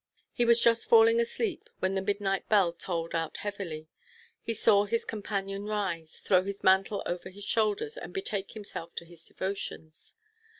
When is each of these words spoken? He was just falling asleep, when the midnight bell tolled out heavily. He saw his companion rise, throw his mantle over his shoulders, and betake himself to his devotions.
He 0.31 0.45
was 0.45 0.59
just 0.59 0.89
falling 0.89 1.19
asleep, 1.21 1.69
when 1.77 1.93
the 1.93 2.01
midnight 2.01 2.49
bell 2.49 2.73
tolled 2.73 3.13
out 3.13 3.37
heavily. 3.37 3.87
He 4.41 4.55
saw 4.55 4.85
his 4.85 5.05
companion 5.05 5.65
rise, 5.67 6.17
throw 6.21 6.41
his 6.43 6.63
mantle 6.63 7.03
over 7.05 7.29
his 7.29 7.43
shoulders, 7.43 7.97
and 7.97 8.11
betake 8.11 8.53
himself 8.53 8.95
to 8.95 9.05
his 9.05 9.23
devotions. 9.27 10.15